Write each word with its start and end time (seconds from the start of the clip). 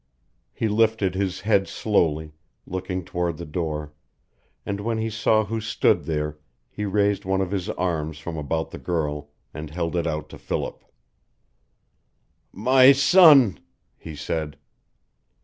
He 0.51 0.67
lifted 0.67 1.13
his 1.13 1.41
head 1.41 1.67
slowly, 1.67 2.33
looking 2.65 3.05
toward 3.05 3.37
the 3.37 3.45
door, 3.45 3.93
and 4.65 4.79
when 4.79 4.97
he 4.97 5.11
saw 5.11 5.45
who 5.45 5.61
stood 5.61 6.05
there 6.05 6.39
he 6.71 6.85
raised 6.85 7.23
one 7.23 7.39
of 7.39 7.51
his 7.51 7.69
arms 7.69 8.17
from 8.17 8.35
about 8.35 8.71
the 8.71 8.79
girl 8.79 9.29
and 9.53 9.69
held 9.69 9.95
it 9.95 10.07
out 10.07 10.27
to 10.29 10.39
Philip. 10.39 10.83
"My 12.51 12.93
son!" 12.93 13.59
he 13.95 14.15
said. 14.15 14.57